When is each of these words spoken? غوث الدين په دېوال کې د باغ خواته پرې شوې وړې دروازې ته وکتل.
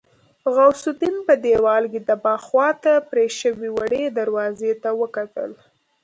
غوث 0.53 0.83
الدين 0.91 1.15
په 1.27 1.33
دېوال 1.45 1.83
کې 1.91 1.99
د 2.09 2.11
باغ 2.23 2.41
خواته 2.47 2.93
پرې 3.09 3.25
شوې 3.39 3.69
وړې 3.77 4.03
دروازې 4.19 4.71
ته 4.83 4.89
وکتل. 5.01 5.51